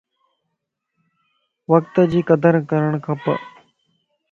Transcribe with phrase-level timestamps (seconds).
[1.71, 3.23] وقت جي قدر ڪرڻ کپ